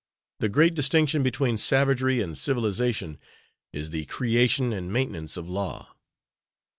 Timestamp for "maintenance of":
4.91-5.47